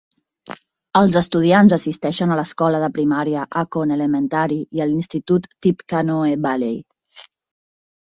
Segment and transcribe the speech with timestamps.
[0.99, 6.81] Els estudiants assisteixen a l'escola de primària Akon Elementary i a l'institut Tippecanoe Valley.